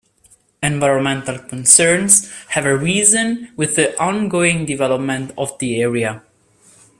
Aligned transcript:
Environmental 0.63 1.37
concerns 1.37 2.27
have 2.49 2.65
arisen 2.65 3.51
with 3.55 3.75
the 3.75 3.95
ongoing 4.01 4.65
development 4.65 5.31
of 5.37 5.55
the 5.59 5.79
area. 5.79 6.23